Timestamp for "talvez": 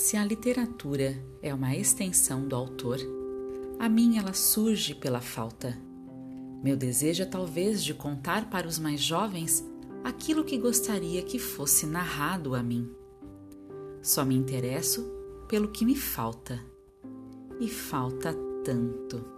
7.26-7.82